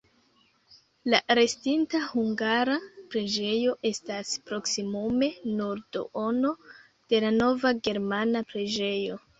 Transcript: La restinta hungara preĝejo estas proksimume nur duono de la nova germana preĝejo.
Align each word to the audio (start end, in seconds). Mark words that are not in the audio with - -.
La 1.13 1.17
restinta 1.39 2.01
hungara 2.13 2.77
preĝejo 3.15 3.75
estas 3.91 4.33
proksimume 4.49 5.31
nur 5.61 5.85
duono 5.99 6.57
de 7.13 7.23
la 7.29 7.35
nova 7.43 7.77
germana 7.91 8.45
preĝejo. 8.55 9.23